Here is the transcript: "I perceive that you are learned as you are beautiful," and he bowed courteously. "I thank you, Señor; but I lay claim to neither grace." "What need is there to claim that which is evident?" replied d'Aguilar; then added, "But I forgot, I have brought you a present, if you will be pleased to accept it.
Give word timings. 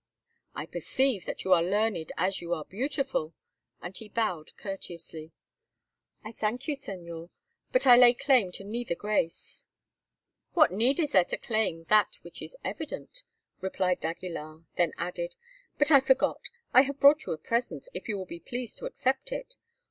"I 0.55 0.65
perceive 0.65 1.25
that 1.25 1.43
you 1.43 1.53
are 1.53 1.61
learned 1.61 2.11
as 2.17 2.41
you 2.41 2.55
are 2.55 2.65
beautiful," 2.65 3.35
and 3.83 3.95
he 3.95 4.09
bowed 4.09 4.57
courteously. 4.57 5.31
"I 6.23 6.31
thank 6.31 6.67
you, 6.67 6.75
Señor; 6.75 7.29
but 7.71 7.85
I 7.85 7.97
lay 7.97 8.15
claim 8.15 8.51
to 8.53 8.63
neither 8.63 8.95
grace." 8.95 9.67
"What 10.53 10.71
need 10.71 10.99
is 10.99 11.11
there 11.11 11.25
to 11.25 11.37
claim 11.37 11.83
that 11.83 12.17
which 12.23 12.41
is 12.41 12.57
evident?" 12.63 13.21
replied 13.59 13.99
d'Aguilar; 13.99 14.65
then 14.75 14.91
added, 14.97 15.35
"But 15.77 15.91
I 15.91 15.99
forgot, 15.99 16.49
I 16.73 16.81
have 16.81 16.99
brought 16.99 17.27
you 17.27 17.33
a 17.33 17.37
present, 17.37 17.87
if 17.93 18.07
you 18.09 18.17
will 18.17 18.25
be 18.25 18.39
pleased 18.39 18.79
to 18.79 18.85
accept 18.85 19.31
it. 19.31 19.53